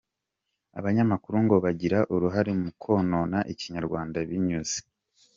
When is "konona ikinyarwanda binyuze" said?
2.83-4.77